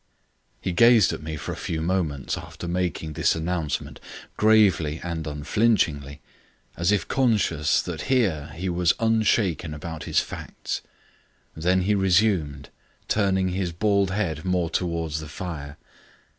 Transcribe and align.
He 0.59 0.71
gazed 0.71 1.13
at 1.13 1.21
me 1.21 1.35
for 1.37 1.51
a 1.51 1.55
few 1.55 1.79
moments 1.79 2.35
after 2.35 2.67
making 2.67 3.13
this 3.13 3.35
announcement, 3.35 3.99
gravely 4.35 4.99
and 5.03 5.27
unflinchingly, 5.27 6.21
as 6.75 6.91
if 6.91 7.07
conscious 7.07 7.79
that 7.83 8.01
here 8.09 8.47
he 8.55 8.67
was 8.67 8.95
unshaken 8.99 9.75
about 9.75 10.05
his 10.05 10.19
facts. 10.19 10.81
Then 11.55 11.81
he 11.81 11.93
resumed, 11.93 12.69
turning 13.07 13.49
his 13.49 13.71
bald 13.71 14.09
head 14.09 14.43
more 14.43 14.71
towards 14.71 15.19
the 15.19 15.29
fire. 15.29 15.77